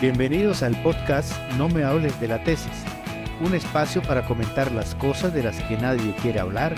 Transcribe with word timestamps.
Bienvenidos 0.00 0.62
al 0.62 0.82
podcast 0.82 1.30
No 1.58 1.68
me 1.68 1.84
hables 1.84 2.18
de 2.22 2.28
la 2.28 2.42
tesis, 2.42 2.72
un 3.44 3.54
espacio 3.54 4.00
para 4.00 4.24
comentar 4.24 4.72
las 4.72 4.94
cosas 4.94 5.34
de 5.34 5.42
las 5.42 5.62
que 5.64 5.76
nadie 5.76 6.14
quiere 6.22 6.40
hablar 6.40 6.74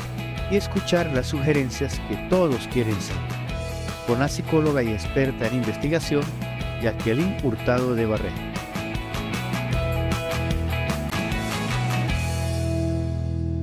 y 0.51 0.57
escuchar 0.57 1.07
las 1.13 1.29
sugerencias 1.29 2.01
que 2.09 2.17
todos 2.29 2.67
quieren 2.67 3.01
saber. 3.01 3.23
Con 4.09 4.19
la 4.19 4.27
psicóloga 4.27 4.83
y 4.83 4.89
experta 4.89 5.47
en 5.47 5.55
investigación, 5.55 6.25
Jacqueline 6.83 7.37
Hurtado 7.45 7.95
de 7.95 8.07
Barrera. 8.07 8.53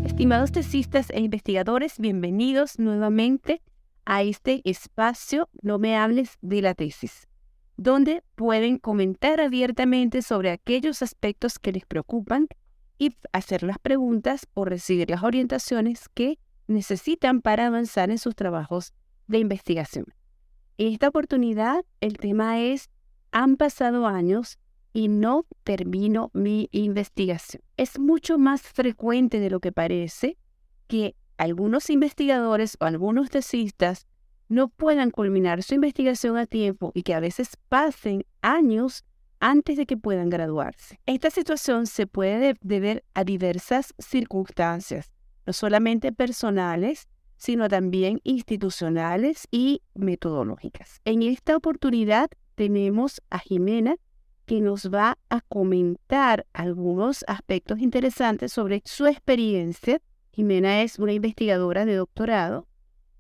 Estimados 0.06 0.54
tesistas 0.54 1.10
e 1.10 1.20
investigadores, 1.20 2.00
bienvenidos 2.00 2.80
nuevamente 2.80 3.62
a 4.06 4.24
este 4.24 4.62
espacio 4.64 5.50
No 5.62 5.80
me 5.80 5.98
hables 5.98 6.38
de 6.42 6.62
la 6.62 6.76
tesis 6.76 7.29
donde 7.80 8.24
pueden 8.36 8.78
comentar 8.78 9.40
abiertamente 9.40 10.22
sobre 10.22 10.52
aquellos 10.52 11.02
aspectos 11.02 11.60
que 11.60 11.72
les 11.72 11.86
preocupan 11.86 12.50
y 12.98 13.16
hacer 13.32 13.64
las 13.64 13.80
preguntas 13.80 14.48
o 14.54 14.66
recibir 14.66 15.10
las 15.10 15.24
orientaciones 15.24 16.10
que 16.10 16.40
necesitan 16.68 17.40
para 17.40 17.68
avanzar 17.68 18.12
en 18.12 18.18
sus 18.18 18.36
trabajos 18.36 18.94
de 19.28 19.40
investigación. 19.40 20.08
En 20.78 20.92
esta 20.92 21.08
oportunidad 21.08 21.86
el 22.02 22.18
tema 22.18 22.60
es, 22.60 22.90
han 23.32 23.56
pasado 23.56 24.08
años 24.08 24.60
y 24.92 25.08
no 25.08 25.46
termino 25.64 26.32
mi 26.34 26.68
investigación. 26.74 27.64
Es 27.78 27.98
mucho 27.98 28.38
más 28.38 28.62
frecuente 28.62 29.40
de 29.40 29.50
lo 29.50 29.62
que 29.62 29.72
parece 29.72 30.38
que 30.88 31.16
algunos 31.38 31.90
investigadores 31.90 32.76
o 32.82 32.84
algunos 32.84 33.30
tesistas 33.30 34.06
no 34.50 34.68
puedan 34.68 35.12
culminar 35.12 35.64
su 35.64 35.76
investigación 35.76 36.36
a 36.36 36.46
tiempo 36.46 36.92
y 36.94 37.04
que 37.04 37.14
a 37.14 37.20
veces 37.20 37.56
pasen 37.70 38.26
años 38.42 39.06
antes 39.40 39.78
de 39.78 39.86
que 39.86 39.96
puedan 39.96 40.30
graduarse. 40.30 41.00
Esta 41.06 41.30
situación 41.30 41.88
se 41.88 42.08
puede 42.08 42.56
deber 42.62 43.06
a 43.14 43.24
diversas 43.24 43.94
circunstancias, 43.98 45.14
no 45.46 45.54
solamente 45.54 46.12
personales, 46.12 47.08
sino 47.38 47.70
también 47.70 48.20
institucionales 48.26 49.48
y 49.50 49.82
metodológicas. 49.94 51.00
En 51.06 51.22
esta 51.22 51.56
oportunidad 51.56 52.30
tenemos 52.56 53.22
a 53.30 53.40
Jimena 53.40 53.96
que 54.46 54.60
nos 54.60 54.92
va 54.92 55.18
a 55.30 55.42
comentar 55.42 56.46
algunos 56.54 57.24
aspectos 57.28 57.80
interesantes 57.80 58.52
sobre 58.52 58.82
su 58.84 59.06
experiencia. 59.06 60.02
Jimena 60.34 60.82
es 60.82 61.00
una 61.00 61.14
investigadora 61.14 61.86
de 61.86 61.96
doctorado 61.96 62.68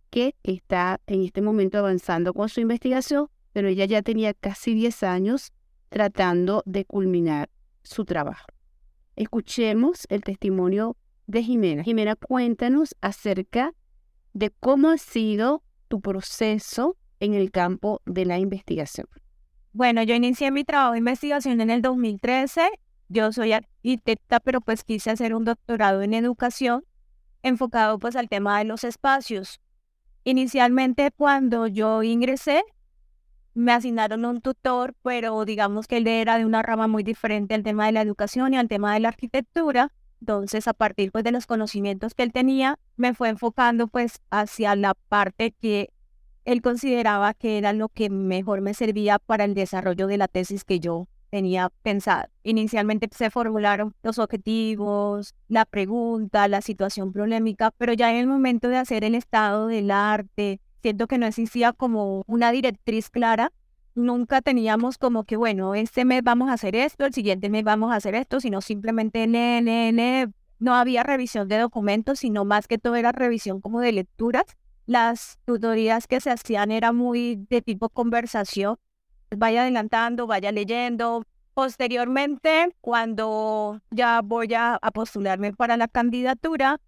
que 0.09 0.35
está 0.43 0.99
en 1.07 1.23
este 1.23 1.41
momento 1.41 1.77
avanzando 1.77 2.33
con 2.33 2.49
su 2.49 2.61
investigación, 2.61 3.29
pero 3.53 3.67
ella 3.67 3.85
ya 3.85 4.01
tenía 4.01 4.33
casi 4.33 4.73
10 4.73 5.03
años 5.03 5.51
tratando 5.89 6.63
de 6.65 6.85
culminar 6.85 7.49
su 7.83 8.05
trabajo. 8.05 8.45
Escuchemos 9.15 10.05
el 10.09 10.23
testimonio 10.23 10.95
de 11.27 11.43
Jimena. 11.43 11.83
Jimena, 11.83 12.15
cuéntanos 12.15 12.95
acerca 13.01 13.73
de 14.33 14.51
cómo 14.51 14.89
ha 14.89 14.97
sido 14.97 15.63
tu 15.87 16.01
proceso 16.01 16.97
en 17.19 17.33
el 17.33 17.51
campo 17.51 18.01
de 18.05 18.25
la 18.25 18.39
investigación. 18.39 19.07
Bueno, 19.73 20.01
yo 20.03 20.15
inicié 20.15 20.51
mi 20.51 20.63
trabajo 20.63 20.93
de 20.93 20.99
investigación 20.99 21.61
en 21.61 21.69
el 21.69 21.81
2013. 21.81 22.69
Yo 23.09 23.31
soy 23.31 23.53
arquitecta, 23.53 24.39
pero 24.39 24.61
pues 24.61 24.83
quise 24.83 25.11
hacer 25.11 25.35
un 25.35 25.45
doctorado 25.45 26.01
en 26.01 26.13
educación 26.13 26.83
enfocado 27.43 27.99
pues 27.99 28.15
al 28.15 28.29
tema 28.29 28.57
de 28.59 28.65
los 28.65 28.83
espacios. 28.83 29.59
Inicialmente 30.23 31.11
cuando 31.15 31.67
yo 31.67 32.03
ingresé, 32.03 32.63
me 33.53 33.71
asignaron 33.71 34.25
un 34.25 34.41
tutor, 34.41 34.95
pero 35.01 35.43
digamos 35.45 35.87
que 35.87 35.97
él 35.97 36.07
era 36.07 36.37
de 36.37 36.45
una 36.45 36.61
rama 36.61 36.87
muy 36.87 37.03
diferente 37.03 37.55
al 37.55 37.63
tema 37.63 37.85
de 37.85 37.91
la 37.93 38.01
educación 38.01 38.53
y 38.53 38.57
al 38.57 38.67
tema 38.67 38.93
de 38.93 38.99
la 38.99 39.09
arquitectura. 39.09 39.91
Entonces, 40.21 40.67
a 40.67 40.73
partir 40.73 41.11
pues, 41.11 41.23
de 41.23 41.31
los 41.31 41.47
conocimientos 41.47 42.13
que 42.13 42.23
él 42.23 42.33
tenía, 42.33 42.77
me 42.97 43.13
fue 43.13 43.29
enfocando 43.29 43.87
pues 43.87 44.19
hacia 44.29 44.75
la 44.75 44.93
parte 44.93 45.53
que 45.59 45.89
él 46.45 46.61
consideraba 46.61 47.33
que 47.33 47.57
era 47.57 47.73
lo 47.73 47.89
que 47.89 48.09
mejor 48.09 48.61
me 48.61 48.73
servía 48.73 49.19
para 49.19 49.45
el 49.45 49.53
desarrollo 49.53 50.07
de 50.07 50.17
la 50.17 50.27
tesis 50.27 50.63
que 50.63 50.79
yo 50.79 51.07
tenía 51.29 51.69
pensado. 51.83 52.27
Inicialmente 52.43 53.07
se 53.15 53.29
formularon 53.29 53.93
los 54.03 54.19
objetivos, 54.19 55.35
la 55.47 55.65
pregunta, 55.65 56.47
la 56.47 56.61
situación 56.61 57.11
problemática, 57.13 57.71
pero 57.77 57.93
ya 57.93 58.11
en 58.11 58.17
el 58.17 58.27
momento 58.27 58.67
de 58.67 58.77
hacer 58.77 59.03
el 59.03 59.15
estado 59.15 59.67
del 59.67 59.91
arte, 59.91 60.59
siento 60.81 61.07
que 61.07 61.17
no 61.17 61.25
existía 61.25 61.73
como 61.73 62.23
una 62.27 62.51
directriz 62.51 63.09
clara. 63.09 63.51
Nunca 63.95 64.41
teníamos 64.41 64.97
como 64.97 65.23
que, 65.23 65.35
bueno, 65.35 65.75
este 65.75 66.05
mes 66.05 66.23
vamos 66.23 66.49
a 66.49 66.53
hacer 66.53 66.75
esto, 66.75 67.05
el 67.05 67.13
siguiente 67.13 67.49
mes 67.49 67.63
vamos 67.63 67.91
a 67.91 67.95
hacer 67.95 68.15
esto, 68.15 68.39
sino 68.39 68.61
simplemente 68.61 69.27
lee, 69.27 70.31
No 70.59 70.75
había 70.75 71.03
revisión 71.03 71.47
de 71.47 71.57
documentos, 71.57 72.19
sino 72.19 72.45
más 72.45 72.67
que 72.67 72.77
todo 72.77 72.95
era 72.95 73.11
revisión 73.11 73.61
como 73.61 73.81
de 73.81 73.91
lecturas. 73.91 74.45
Las 74.85 75.37
tutorías 75.45 76.07
que 76.07 76.19
se 76.19 76.31
hacían 76.31 76.71
era 76.71 76.91
muy 76.91 77.45
de 77.49 77.61
tipo 77.61 77.89
conversación, 77.89 78.77
vaya 79.35 79.61
adelantando, 79.61 80.27
vaya 80.27 80.51
leyendo. 80.51 81.25
Posteriormente, 81.53 82.75
cuando 82.81 83.81
ya 83.91 84.21
voy 84.21 84.53
a, 84.53 84.79
postularme 84.93 85.53
para 85.53 85.77
la 85.77 85.87
candidatura, 85.87 86.79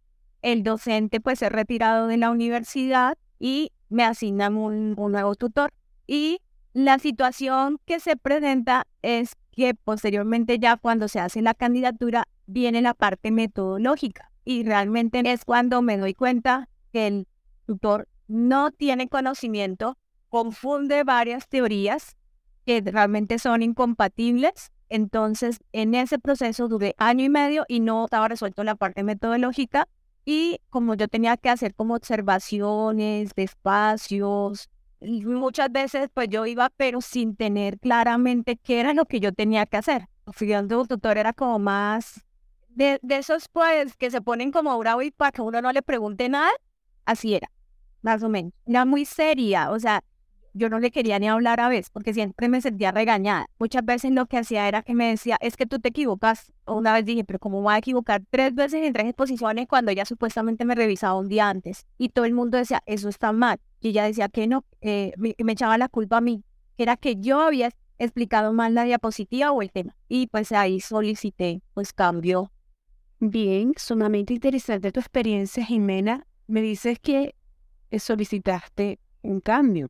el 0.41 0.63
docente 0.63 1.19
pues 1.19 1.43
ha 1.43 1.49
retirado 1.49 2.07
de 2.07 2.17
la 2.17 2.31
universidad 2.31 3.17
y 3.39 3.71
me 3.89 4.03
asignan 4.03 4.55
un, 4.55 4.95
un 4.97 5.11
nuevo 5.11 5.35
tutor. 5.35 5.73
Y 6.07 6.39
la 6.73 6.99
situación 6.99 7.79
que 7.85 7.99
se 7.99 8.15
presenta 8.15 8.87
es 9.01 9.35
que 9.51 9.73
posteriormente 9.75 10.57
ya 10.57 10.77
cuando 10.77 11.07
se 11.07 11.19
hace 11.19 11.41
la 11.41 11.53
candidatura 11.53 12.27
viene 12.45 12.81
la 12.81 12.93
parte 12.93 13.31
metodológica 13.31 14.31
y 14.45 14.63
realmente 14.63 15.21
es 15.25 15.43
cuando 15.43 15.81
me 15.81 15.97
doy 15.97 16.13
cuenta 16.13 16.69
que 16.93 17.07
el 17.07 17.27
tutor 17.65 18.07
no 18.27 18.71
tiene 18.71 19.09
conocimiento, 19.09 19.97
confunde 20.29 21.03
varias 21.03 21.49
teorías 21.49 22.15
que 22.65 22.81
realmente 22.81 23.39
son 23.39 23.61
incompatibles. 23.61 24.71
Entonces, 24.89 25.59
en 25.71 25.95
ese 25.95 26.19
proceso 26.19 26.67
duré 26.67 26.95
año 26.97 27.23
y 27.23 27.29
medio 27.29 27.65
y 27.67 27.79
no 27.79 28.05
estaba 28.05 28.27
resuelto 28.27 28.63
la 28.63 28.75
parte 28.75 29.03
metodológica. 29.03 29.87
Y 30.25 30.59
como 30.69 30.93
yo 30.95 31.07
tenía 31.07 31.37
que 31.37 31.49
hacer 31.49 31.73
como 31.73 31.95
observaciones 31.95 33.33
de 33.35 33.43
espacios, 33.43 34.69
muchas 35.01 35.71
veces 35.71 36.09
pues 36.13 36.29
yo 36.29 36.45
iba, 36.45 36.69
pero 36.77 37.01
sin 37.01 37.35
tener 37.35 37.79
claramente 37.79 38.57
qué 38.57 38.79
era 38.79 38.93
lo 38.93 39.05
que 39.05 39.19
yo 39.19 39.31
tenía 39.31 39.65
que 39.65 39.77
hacer. 39.77 40.07
De 40.39 40.75
un 40.75 40.87
tutor 40.87 41.17
era 41.17 41.33
como 41.33 41.59
más 41.59 42.23
de, 42.69 42.99
de 43.01 43.17
esos 43.17 43.47
pues 43.49 43.95
que 43.97 44.11
se 44.11 44.21
ponen 44.21 44.51
como 44.51 44.77
bravo 44.77 45.01
y 45.01 45.11
para 45.11 45.31
que 45.31 45.41
uno 45.41 45.61
no 45.61 45.71
le 45.71 45.81
pregunte 45.81 46.29
nada. 46.29 46.51
Así 47.05 47.33
era, 47.33 47.51
más 48.01 48.21
o 48.23 48.29
menos. 48.29 48.53
Era 48.65 48.85
muy 48.85 49.05
seria, 49.05 49.71
o 49.71 49.79
sea, 49.79 50.03
yo 50.53 50.69
no 50.69 50.79
le 50.79 50.91
quería 50.91 51.19
ni 51.19 51.27
hablar 51.27 51.59
a 51.59 51.69
veces 51.69 51.89
porque 51.89 52.13
siempre 52.13 52.49
me 52.49 52.61
sentía 52.61 52.91
regañada. 52.91 53.47
Muchas 53.59 53.85
veces 53.85 54.11
lo 54.11 54.25
que 54.25 54.37
hacía 54.37 54.67
era 54.67 54.81
que 54.83 54.93
me 54.93 55.09
decía, 55.09 55.37
es 55.41 55.55
que 55.55 55.65
tú 55.65 55.79
te 55.79 55.89
equivocas. 55.89 56.51
Una 56.65 56.93
vez 56.93 57.05
dije, 57.05 57.23
pero 57.23 57.39
¿cómo 57.39 57.61
voy 57.61 57.73
a 57.73 57.77
equivocar 57.77 58.21
tres 58.29 58.53
veces 58.53 58.83
en 58.83 58.93
tres 58.93 59.07
exposiciones 59.07 59.67
cuando 59.67 59.91
ella 59.91 60.05
supuestamente 60.05 60.65
me 60.65 60.75
revisaba 60.75 61.17
un 61.17 61.29
día 61.29 61.49
antes? 61.49 61.85
Y 61.97 62.09
todo 62.09 62.25
el 62.25 62.33
mundo 62.33 62.57
decía, 62.57 62.83
eso 62.85 63.09
está 63.09 63.31
mal. 63.31 63.59
Y 63.79 63.89
ella 63.89 64.05
decía 64.05 64.29
que 64.29 64.47
no, 64.47 64.65
eh, 64.81 65.13
me, 65.17 65.33
echaba 65.51 65.77
la 65.77 65.87
culpa 65.89 66.17
a 66.17 66.21
mí, 66.21 66.43
era 66.77 66.97
que 66.97 67.15
yo 67.17 67.41
había 67.41 67.71
explicado 67.97 68.53
mal 68.53 68.73
la 68.73 68.83
diapositiva 68.83 69.51
o 69.51 69.61
el 69.61 69.71
tema. 69.71 69.95
Y 70.07 70.27
pues 70.27 70.51
ahí 70.51 70.79
solicité, 70.79 71.61
pues 71.73 71.93
cambio. 71.93 72.51
Bien, 73.19 73.73
sumamente 73.77 74.33
interesante 74.33 74.91
tu 74.91 74.99
experiencia, 74.99 75.63
Jimena. 75.63 76.25
Me 76.47 76.61
dices 76.61 76.99
que 76.99 77.35
solicitaste 77.91 78.99
un 79.21 79.39
cambio. 79.41 79.89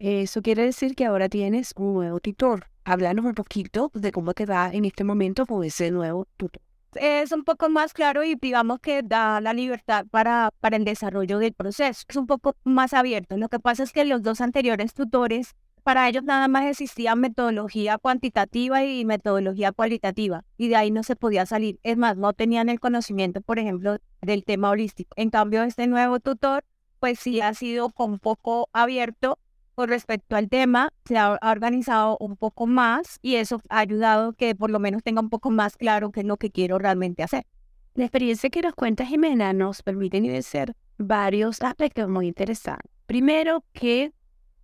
Eso 0.00 0.40
quiere 0.40 0.62
decir 0.62 0.94
que 0.94 1.04
ahora 1.04 1.28
tienes 1.28 1.74
un 1.76 1.92
nuevo 1.92 2.20
tutor. 2.20 2.68
Háblanos 2.84 3.26
un 3.26 3.34
poquito 3.34 3.90
de 3.92 4.12
cómo 4.12 4.32
te 4.32 4.46
va 4.46 4.70
en 4.72 4.86
este 4.86 5.04
momento 5.04 5.44
con 5.44 5.62
ese 5.62 5.90
nuevo 5.90 6.26
tutor. 6.38 6.62
Es 6.94 7.32
un 7.32 7.44
poco 7.44 7.68
más 7.68 7.92
claro 7.92 8.24
y 8.24 8.34
digamos 8.34 8.80
que 8.80 9.02
da 9.02 9.42
la 9.42 9.52
libertad 9.52 10.06
para, 10.10 10.52
para 10.60 10.78
el 10.78 10.86
desarrollo 10.86 11.38
del 11.38 11.52
proceso. 11.52 12.06
Es 12.08 12.16
un 12.16 12.26
poco 12.26 12.56
más 12.64 12.94
abierto. 12.94 13.36
Lo 13.36 13.50
que 13.50 13.60
pasa 13.60 13.82
es 13.82 13.92
que 13.92 14.06
los 14.06 14.22
dos 14.22 14.40
anteriores 14.40 14.94
tutores, 14.94 15.54
para 15.82 16.08
ellos 16.08 16.24
nada 16.24 16.48
más 16.48 16.64
existía 16.64 17.14
metodología 17.14 17.98
cuantitativa 17.98 18.82
y 18.82 19.04
metodología 19.04 19.70
cualitativa 19.70 20.46
y 20.56 20.68
de 20.68 20.76
ahí 20.76 20.90
no 20.90 21.02
se 21.02 21.14
podía 21.14 21.44
salir. 21.44 21.78
Es 21.82 21.98
más, 21.98 22.16
no 22.16 22.32
tenían 22.32 22.70
el 22.70 22.80
conocimiento, 22.80 23.42
por 23.42 23.58
ejemplo, 23.58 23.98
del 24.22 24.44
tema 24.44 24.70
holístico. 24.70 25.12
En 25.16 25.28
cambio, 25.28 25.62
este 25.62 25.86
nuevo 25.88 26.20
tutor, 26.20 26.64
pues 27.00 27.18
sí 27.18 27.42
ha 27.42 27.52
sido 27.52 27.92
un 27.98 28.18
poco 28.18 28.70
abierto 28.72 29.38
con 29.80 29.88
respecto 29.88 30.36
al 30.36 30.50
tema, 30.50 30.92
se 31.06 31.16
ha 31.16 31.38
organizado 31.40 32.18
un 32.20 32.36
poco 32.36 32.66
más 32.66 33.18
y 33.22 33.36
eso 33.36 33.62
ha 33.70 33.78
ayudado 33.78 34.34
que 34.34 34.54
por 34.54 34.68
lo 34.68 34.78
menos 34.78 35.02
tenga 35.02 35.22
un 35.22 35.30
poco 35.30 35.50
más 35.50 35.78
claro 35.78 36.12
qué 36.12 36.20
es 36.20 36.26
lo 36.26 36.36
que 36.36 36.50
quiero 36.50 36.78
realmente 36.78 37.22
hacer. 37.22 37.46
La 37.94 38.04
experiencia 38.04 38.50
que 38.50 38.60
nos 38.60 38.74
cuenta 38.74 39.06
Jimena 39.06 39.54
nos 39.54 39.82
permite 39.82 40.18
evidenciar 40.18 40.76
varios 40.98 41.62
aspectos 41.62 42.10
muy 42.10 42.26
interesantes. 42.26 42.92
Primero, 43.06 43.64
que 43.72 44.12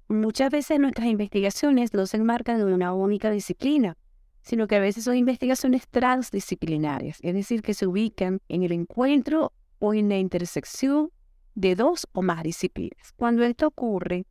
muchas 0.07 0.51
veces 0.51 0.79
nuestras 0.79 1.07
investigaciones 1.07 1.95
no 1.95 2.05
se 2.05 2.19
enmarcan 2.19 2.61
en 2.61 2.67
una 2.67 2.93
única 2.93 3.31
disciplina, 3.31 3.97
sino 4.43 4.67
que 4.67 4.77
a 4.77 4.81
veces 4.81 5.05
son 5.05 5.17
investigaciones 5.17 5.89
transdisciplinarias, 5.89 7.21
es 7.23 7.33
decir, 7.33 7.63
que 7.63 7.73
se 7.73 7.87
ubican 7.87 8.43
en 8.51 8.65
el 8.65 8.73
encuentro 8.73 9.55
o 9.79 9.95
en 9.95 10.11
la 10.11 10.19
intersección 10.19 11.11
de 11.55 11.75
dos 11.75 12.07
o 12.13 12.21
más 12.21 12.43
disciplinas. 12.43 13.15
Cuando 13.17 13.45
esto 13.45 13.69
ocurre, 13.69 14.27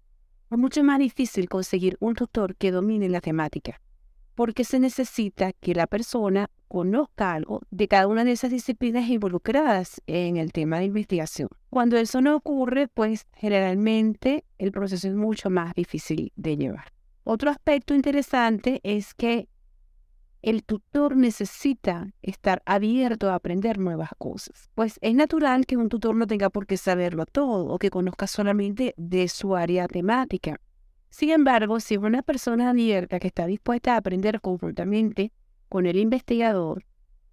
es 0.55 0.59
mucho 0.59 0.83
más 0.85 0.99
difícil 0.99 1.49
conseguir 1.49 1.97
un 1.99 2.15
tutor 2.15 2.55
que 2.55 2.71
domine 2.71 3.09
la 3.09 3.19
temática, 3.19 3.81
porque 4.35 4.63
se 4.63 4.79
necesita 4.79 5.51
que 5.51 5.75
la 5.75 5.85
persona 5.85 6.49
conozca 6.69 7.33
algo 7.33 7.61
de 7.71 7.89
cada 7.89 8.07
una 8.07 8.23
de 8.23 8.31
esas 8.31 8.51
disciplinas 8.51 9.09
involucradas 9.09 10.01
en 10.07 10.37
el 10.37 10.53
tema 10.53 10.79
de 10.79 10.85
investigación. 10.85 11.49
Cuando 11.69 11.97
eso 11.97 12.21
no 12.21 12.37
ocurre, 12.37 12.87
pues 12.87 13.27
generalmente 13.33 14.45
el 14.57 14.71
proceso 14.71 15.09
es 15.09 15.13
mucho 15.13 15.49
más 15.49 15.73
difícil 15.73 16.31
de 16.37 16.55
llevar. 16.55 16.85
Otro 17.25 17.49
aspecto 17.49 17.93
interesante 17.93 18.79
es 18.83 19.13
que 19.13 19.49
el 20.45 20.63
tutor 20.63 21.17
necesita 21.17 22.13
estar 22.21 22.61
abierto 22.67 23.31
a 23.31 23.35
aprender 23.35 23.79
nuevas 23.79 24.11
cosas. 24.19 24.69
Pues 24.75 24.99
es 25.01 25.15
natural 25.15 25.65
que 25.65 25.75
un 25.75 25.89
tutor 25.89 26.15
no 26.15 26.27
tenga 26.27 26.51
por 26.51 26.67
qué 26.67 26.77
saberlo 26.77 27.25
todo 27.25 27.65
o 27.65 27.79
que 27.79 27.89
conozca 27.89 28.27
solamente 28.27 28.93
de 28.95 29.27
su 29.27 29.55
área 29.55 29.87
temática. 29.87 30.61
Sin 31.09 31.31
embargo, 31.31 31.79
si 31.79 31.95
es 31.95 31.99
una 31.99 32.21
persona 32.21 32.69
abierta 32.69 33.19
que 33.19 33.25
está 33.25 33.47
dispuesta 33.47 33.95
a 33.95 33.97
aprender 33.97 34.39
conjuntamente 34.39 35.31
con 35.67 35.87
el 35.87 35.97
investigador, 35.97 36.85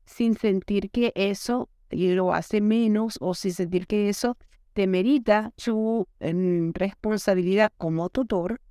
sin 0.06 0.34
sentir 0.34 0.90
que 0.90 1.12
eso 1.14 1.68
lo 1.90 2.32
hace 2.32 2.62
menos 2.62 3.18
o 3.20 3.34
sin 3.34 3.52
sentir 3.52 3.86
que 3.86 4.08
eso 4.08 4.38
demerita 4.74 5.52
su 5.58 6.08
em, 6.18 6.72
responsabilidad 6.72 7.74
como 7.76 8.08
tutor, 8.08 8.62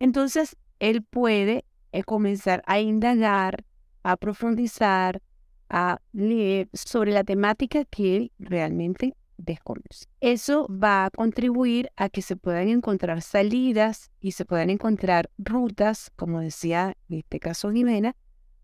entonces 0.00 0.56
él 0.80 1.04
puede 1.04 1.64
eh, 1.92 2.02
comenzar 2.02 2.64
a 2.66 2.80
indagar 2.80 3.64
a 4.04 4.16
profundizar, 4.16 5.20
a 5.68 5.98
leer 6.12 6.68
sobre 6.72 7.10
la 7.10 7.24
temática 7.24 7.84
que 7.84 8.16
él 8.16 8.32
realmente 8.38 9.16
desconoce. 9.36 10.06
Eso 10.20 10.68
va 10.68 11.06
a 11.06 11.10
contribuir 11.10 11.90
a 11.96 12.08
que 12.08 12.22
se 12.22 12.36
puedan 12.36 12.68
encontrar 12.68 13.22
salidas 13.22 14.10
y 14.20 14.32
se 14.32 14.44
puedan 14.44 14.70
encontrar 14.70 15.30
rutas, 15.38 16.12
como 16.14 16.40
decía 16.40 16.96
en 17.08 17.18
este 17.18 17.40
caso 17.40 17.72
Jimena, 17.72 18.14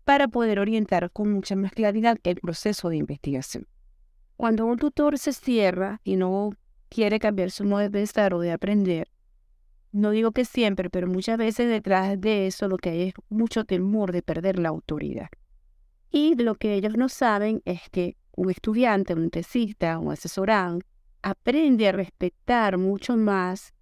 para 0.05 0.27
poder 0.27 0.59
orientar 0.59 1.11
con 1.11 1.31
mucha 1.31 1.55
más 1.55 1.73
claridad 1.73 2.17
el 2.23 2.35
proceso 2.35 2.89
de 2.89 2.97
investigación. 2.97 3.67
Cuando 4.37 4.65
un 4.65 4.77
tutor 4.77 5.17
se 5.17 5.33
cierra 5.33 6.01
y 6.03 6.15
no 6.15 6.51
quiere 6.89 7.19
cambiar 7.19 7.51
su 7.51 7.63
modo 7.63 7.81
de 7.81 7.91
pensar 7.91 8.33
o 8.33 8.39
de 8.39 8.51
aprender, 8.51 9.10
no 9.91 10.11
digo 10.11 10.31
que 10.31 10.45
siempre, 10.45 10.89
pero 10.89 11.07
muchas 11.07 11.37
veces 11.37 11.69
detrás 11.69 12.19
de 12.19 12.47
eso 12.47 12.67
lo 12.67 12.77
que 12.77 12.89
hay 12.89 13.01
es 13.09 13.13
mucho 13.29 13.65
temor 13.65 14.11
de 14.11 14.21
perder 14.21 14.59
la 14.59 14.69
autoridad. 14.69 15.29
Y 16.09 16.35
lo 16.35 16.55
que 16.55 16.75
ellos 16.75 16.97
no 16.97 17.09
saben 17.09 17.61
es 17.65 17.81
que 17.89 18.17
un 18.35 18.49
estudiante, 18.49 19.13
un 19.13 19.29
tesista, 19.29 19.99
un 19.99 20.11
asesorado, 20.11 20.79
aprende 21.21 21.87
a 21.87 21.91
respetar 21.91 22.77
mucho 22.77 23.15
más 23.15 23.73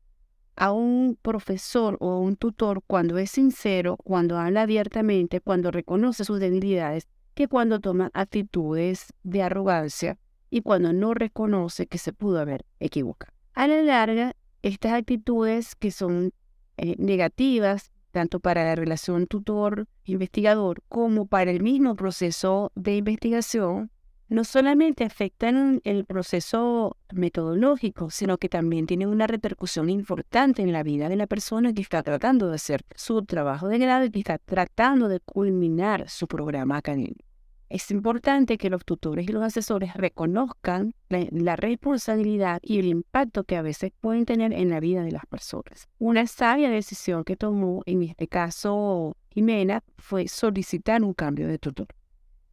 a 0.55 0.71
un 0.71 1.17
profesor 1.21 1.97
o 2.01 2.19
un 2.19 2.35
tutor 2.35 2.83
cuando 2.85 3.17
es 3.17 3.31
sincero, 3.31 3.95
cuando 3.97 4.37
habla 4.37 4.63
abiertamente, 4.63 5.39
cuando 5.39 5.71
reconoce 5.71 6.25
sus 6.25 6.39
debilidades, 6.39 7.07
que 7.33 7.47
cuando 7.47 7.79
toma 7.79 8.11
actitudes 8.13 9.13
de 9.23 9.41
arrogancia 9.41 10.17
y 10.49 10.61
cuando 10.61 10.91
no 10.91 11.13
reconoce 11.13 11.87
que 11.87 11.97
se 11.97 12.11
pudo 12.11 12.39
haber 12.39 12.65
equivocado. 12.79 13.33
A 13.53 13.67
la 13.67 13.81
larga, 13.81 14.35
estas 14.61 14.93
actitudes 14.93 15.75
que 15.75 15.91
son 15.91 16.33
eh, 16.77 16.95
negativas, 16.97 17.91
tanto 18.11 18.39
para 18.39 18.63
la 18.63 18.75
relación 18.75 19.27
tutor-investigador 19.27 20.81
como 20.87 21.25
para 21.27 21.51
el 21.51 21.61
mismo 21.61 21.95
proceso 21.95 22.71
de 22.75 22.97
investigación, 22.97 23.91
no 24.29 24.43
solamente 24.43 25.03
afectan 25.03 25.81
el 25.83 26.05
proceso 26.05 26.97
metodológico, 27.11 28.11
sino 28.11 28.37
que 28.37 28.47
también 28.47 28.85
tienen 28.85 29.09
una 29.09 29.25
repercusión 29.25 29.89
importante 29.89 30.61
en 30.61 30.71
la 30.71 30.83
vida 30.83 31.09
de 31.09 31.15
la 31.15 31.25
persona 31.25 31.73
que 31.73 31.81
está 31.81 32.03
tratando 32.03 32.47
de 32.47 32.55
hacer 32.55 32.85
su 32.95 33.23
trabajo 33.25 33.67
de 33.67 33.79
grado 33.79 34.05
y 34.05 34.11
que 34.11 34.19
está 34.19 34.37
tratando 34.37 35.07
de 35.07 35.19
culminar 35.19 36.09
su 36.09 36.27
programa 36.27 36.77
académico. 36.77 37.28
Es 37.69 37.91
importante 37.91 38.57
que 38.57 38.71
los 38.71 38.83
tutores 38.83 39.29
y 39.29 39.31
los 39.31 39.43
asesores 39.43 39.93
reconozcan 39.93 40.95
la, 41.07 41.55
responsabilidad 41.55 42.59
y 42.63 42.79
el 42.79 42.87
impacto 42.87 43.43
que 43.43 43.57
a 43.57 43.61
veces 43.61 43.91
pueden 44.01 44.25
tener 44.25 44.53
en 44.53 44.71
la 44.71 44.79
vida 44.79 45.03
de 45.03 45.11
las 45.11 45.27
personas. 45.27 45.87
Una 45.99 46.25
sabia 46.25 46.71
decisión 46.71 47.23
que 47.23 47.35
tomó, 47.35 47.83
en 47.85 48.01
este 48.01 48.27
caso 48.27 49.15
Jimena, 49.29 49.83
fue 49.99 50.27
solicitar 50.27 51.03
un 51.03 51.13
cambio 51.13 51.47
de 51.47 51.59
tutor. 51.59 51.87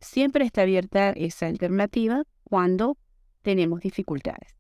Siempre 0.01 0.45
está 0.45 0.63
abierta 0.63 1.11
esa 1.13 1.47
alternativa 1.47 2.25
cuando 2.45 2.99
tenemos 3.41 3.81
dificultades. 3.81 4.55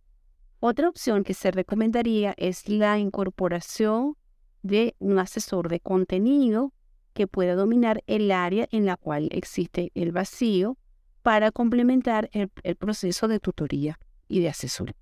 Otra 0.60 0.88
opción 0.88 1.22
que 1.22 1.34
se 1.34 1.50
recomendaría 1.50 2.32
es 2.38 2.66
la 2.66 2.98
incorporación 2.98 4.16
de 4.62 4.96
un 5.00 5.18
asesor 5.18 5.68
de 5.68 5.80
contenido 5.80 6.72
que 7.16 7.26
pueda 7.26 7.54
dominar 7.54 8.04
el 8.06 8.30
área 8.30 8.68
en 8.70 8.84
la 8.84 8.98
cual 8.98 9.28
existe 9.32 9.90
el 9.94 10.12
vacío 10.12 10.76
para 11.22 11.50
complementar 11.50 12.28
el, 12.32 12.76
proceso 12.76 13.26
de 13.26 13.40
tutoría 13.40 13.98
y 14.28 14.40
de 14.40 14.50
asesoría. 14.50 14.94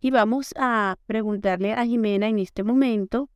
Y 0.00 0.10
vamos 0.10 0.54
a 0.56 0.96
preguntarle 1.06 1.74
a 1.74 1.84
Jimena 1.84 2.26
en 2.26 2.38
este 2.38 2.64
momento 2.64 3.28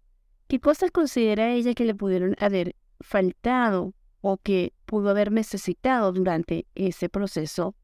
qué 0.48 0.60
cosas 0.60 0.90
considera 0.90 1.50
ella 1.50 1.74
que 1.74 1.84
le 1.84 1.94
pudieron 1.94 2.34
haber 2.40 2.74
faltado 3.00 3.92
o 4.22 4.38
que 4.38 4.72
pudo 4.86 5.10
haber 5.10 5.30
necesitado 5.30 6.10
durante 6.12 6.66
ese 6.74 7.10
proceso 7.10 7.76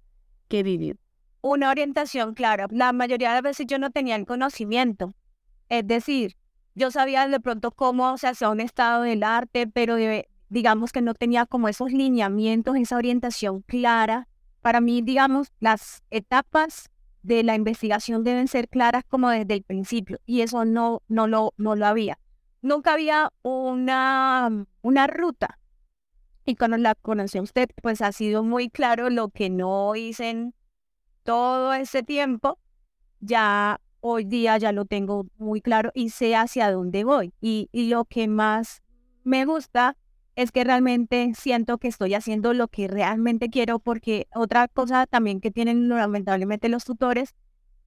que 0.49 0.63
vivió. 0.63 0.95
Una 1.43 1.71
orientación 1.71 2.33
clara. 2.33 2.69
La 2.71 2.93
mayoría 2.95 3.29
de 3.29 3.35
las 3.35 3.43
veces 3.43 3.67
yo 3.67 3.79
no 3.79 3.91
tenía 3.91 4.17
el 4.17 4.25
conocimiento. 4.25 5.13
Es 5.69 5.87
decir, 5.87 6.37
yo 6.75 6.91
sabía 6.91 7.29
de 7.29 7.41
pronto 7.41 7.71
cómo 7.71 8.17
se 8.17 8.29
hacía 8.29 8.49
un 8.49 8.61
estado 8.61 9.03
del 9.03 9.23
arte, 9.25 9.67
pero 9.67 9.97
de, 9.97 10.29
digamos 10.49 10.93
que 10.93 11.03
no 11.03 11.15
tenía 11.15 11.47
como 11.47 11.69
esos 11.69 11.93
lineamientos, 11.93 12.77
esa 12.77 12.97
orientación 12.97 13.63
clara. 13.63 14.29
Para 14.61 14.81
mí, 14.81 15.03
digamos, 15.03 15.49
las 15.61 16.03
etapas 16.11 16.91
de 17.23 17.43
la 17.43 17.55
investigación 17.55 18.25
deben 18.25 18.49
ser 18.49 18.69
claras 18.69 19.05
como 19.05 19.29
desde 19.31 19.55
el 19.55 19.63
principio 19.63 20.19
y 20.25 20.41
eso 20.41 20.65
no, 20.65 21.03
no, 21.09 21.27
lo, 21.27 21.55
no 21.57 21.77
lo 21.77 21.87
había. 21.87 22.19
Nunca 22.63 22.95
había 22.95 23.33
una, 23.43 24.67
una 24.83 25.07
ruta. 25.07 25.59
Y 26.45 26.57
cuando 26.57 26.79
la 26.79 26.95
conocí 26.95 27.39
a 27.39 27.43
usted, 27.43 27.69
pues 27.83 28.01
ha 28.01 28.11
sido 28.13 28.43
muy 28.43 28.71
claro 28.71 29.11
lo 29.11 29.29
que 29.29 29.51
no 29.51 29.95
hice 29.95 30.31
en 30.31 30.55
todo 31.23 31.75
ese 31.75 32.03
tiempo. 32.03 32.59
Ya 33.21 33.81
hoy 34.01 34.25
día 34.25 34.57
ya 34.57 34.73
lo 34.73 34.87
tengo 34.87 35.27
muy 35.37 35.61
claro 35.61 35.91
y 35.95 36.09
sé 36.09 36.35
hacia 36.35 36.73
dónde 36.73 37.05
voy. 37.05 37.35
Y 37.41 37.69
lo 37.91 38.07
que 38.07 38.29
más 38.29 38.83
me 39.25 39.45
gusta 39.45 39.97
es 40.39 40.53
que 40.53 40.63
realmente 40.63 41.33
siento 41.37 41.79
que 41.79 41.89
estoy 41.89 42.15
haciendo 42.15 42.55
lo 42.55 42.69
que 42.69 42.87
realmente 42.87 43.51
quiero, 43.51 43.81
porque 43.81 44.29
otra 44.33 44.69
cosa 44.69 45.05
también 45.09 45.41
que 45.41 45.51
tienen 45.51 45.89
lamentablemente 45.89 46.69
los 46.69 46.85
tutores 46.85 47.35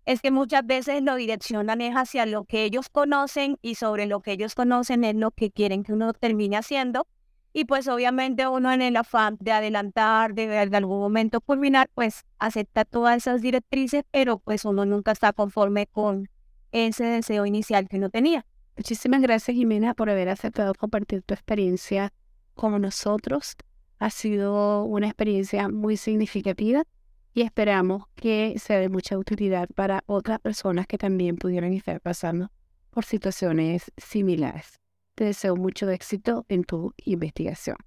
es 0.06 0.20
que 0.20 0.32
muchas 0.32 0.66
veces 0.66 1.02
lo 1.02 1.16
direccionan 1.16 1.80
hacia 1.96 2.26
lo 2.26 2.44
que 2.44 2.66
ellos 2.66 2.90
conocen 2.90 3.58
y 3.62 3.76
sobre 3.76 4.06
lo 4.06 4.20
que 4.20 4.34
ellos 4.34 4.54
conocen 4.54 5.06
es 5.06 5.16
lo 5.16 5.32
que 5.32 5.50
quieren 5.50 5.84
que 5.84 5.94
uno 5.94 6.12
termine 6.12 6.58
haciendo. 6.58 7.08
Y 7.54 7.64
pues 7.64 7.88
obviamente 7.88 8.46
uno 8.46 8.70
en 8.74 8.82
el 8.82 8.98
afán 8.98 9.38
de 9.40 9.54
adelantar, 9.54 10.34
de, 10.34 10.48
de 10.48 10.76
algún 10.76 11.00
momento 11.00 11.40
culminar, 11.40 11.90
pues 11.94 12.26
acepta 12.38 12.84
todas 12.84 13.16
esas 13.16 13.42
directrices, 13.42 14.04
pero 14.12 14.40
pues 14.40 14.66
uno 14.66 14.84
nunca 14.84 15.14
está 15.14 15.32
conforme 15.32 15.88
con 15.88 16.28
ese 16.74 17.06
deseo 17.06 17.46
inicial 17.46 17.88
que 17.88 17.96
uno 17.96 18.10
tenía. 18.10 18.46
Muchísimas 18.76 19.22
gracias 19.22 19.56
Jimena 19.56 19.94
por 19.94 20.10
haber 20.10 20.28
aceptado 20.28 20.74
compartir 20.74 21.22
tu 21.22 21.34
experiencia 21.34 22.12
como 22.56 22.80
nosotros. 22.80 23.56
Ha 24.00 24.10
sido 24.10 24.84
una 24.84 25.08
experiencia 25.08 25.70
muy 25.70 25.98
significativa 25.98 26.84
y 27.34 27.42
esperamos 27.44 28.04
que 28.16 28.56
sea 28.58 28.80
de 28.80 28.90
mucha 28.90 29.18
utilidad 29.18 29.70
para 29.76 30.04
otras 30.06 30.40
personas 30.40 30.88
que 30.88 30.98
también 30.98 31.38
pudieran 31.38 31.74
estar 31.74 32.02
pasando 32.02 32.52
por 32.90 33.06
situaciones 33.06 33.92
similares. 33.98 34.80
Te 35.16 35.26
deseo 35.26 35.56
mucho 35.56 35.90
éxito 35.90 36.46
en 36.50 36.64
tu 36.64 36.94
investigación. 37.06 37.78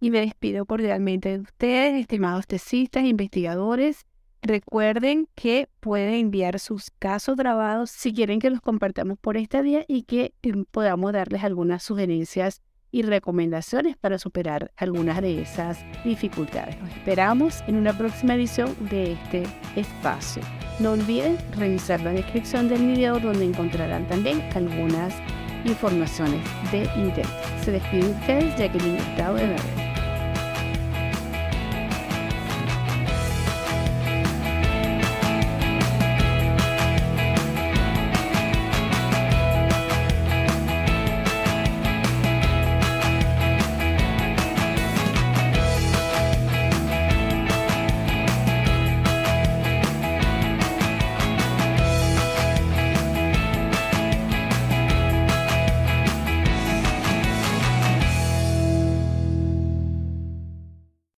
Y 0.00 0.10
me 0.10 0.20
despido 0.20 0.66
cordialmente 0.66 1.30
de 1.30 1.40
ustedes, 1.40 2.00
estimados 2.00 2.46
tesistas, 2.46 3.04
investigadores. 3.04 4.06
Recuerden 4.42 5.28
que 5.34 5.68
pueden 5.80 6.14
enviar 6.14 6.58
sus 6.60 6.90
casos 6.98 7.36
grabados 7.36 7.90
si 7.90 8.12
quieren 8.12 8.38
que 8.38 8.50
los 8.50 8.60
compartamos 8.60 9.18
por 9.18 9.36
esta 9.36 9.62
vía 9.62 9.84
y 9.88 10.02
que 10.02 10.34
eh, 10.42 10.52
podamos 10.70 11.12
darles 11.12 11.42
algunas 11.44 11.82
sugerencias 11.82 12.62
y 12.96 13.02
recomendaciones 13.02 13.94
para 13.98 14.18
superar 14.18 14.72
algunas 14.74 15.20
de 15.20 15.42
esas 15.42 15.84
dificultades. 16.02 16.80
Nos 16.80 16.90
esperamos 16.92 17.62
en 17.66 17.76
una 17.76 17.92
próxima 17.92 18.34
edición 18.36 18.74
de 18.88 19.12
este 19.12 19.42
espacio. 19.76 20.40
No 20.80 20.92
olviden 20.92 21.36
revisar 21.58 22.00
la 22.00 22.12
descripción 22.12 22.70
del 22.70 22.86
video 22.86 23.20
donde 23.20 23.44
encontrarán 23.44 24.08
también 24.08 24.40
algunas 24.54 25.14
informaciones 25.66 26.40
de 26.72 26.88
interés. 26.96 27.28
Se 27.62 27.72
despide 27.72 28.08
ustedes, 28.08 28.56
Jacqueline 28.56 28.96
Estado 28.96 29.34
de 29.34 29.46
Verde. 29.46 29.85